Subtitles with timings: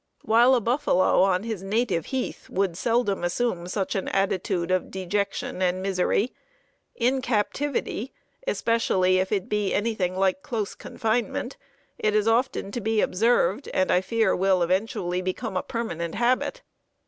[0.23, 5.61] While a buffalo on his native heath would seldom assume such an attitude of dejection
[5.61, 6.33] and misery,
[6.95, 8.11] in captivity,
[8.47, 11.55] especially if it be anything like close confinement,
[11.99, 16.63] it is often to be observed, and I fear will eventually become a permanent habit.